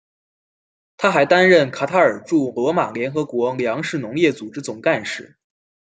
[0.97, 5.35] 他还担任卡塔尔驻罗马联合国粮食农业组织总干事。